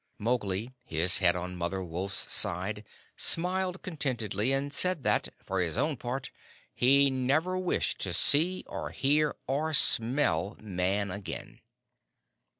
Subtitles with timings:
[0.17, 2.83] Mowgli, his head on Mother Wolf's side,
[3.15, 6.31] smiled contentedly, and said that, for his own part,
[6.73, 11.59] he never wished to see, or hear, or smell Man again.